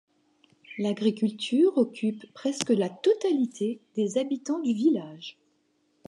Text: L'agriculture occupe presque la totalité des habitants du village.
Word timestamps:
L'agriculture 0.79 1.77
occupe 1.77 2.25
presque 2.33 2.71
la 2.71 2.89
totalité 2.89 3.81
des 3.95 4.17
habitants 4.17 4.57
du 4.57 4.73
village. 4.73 5.37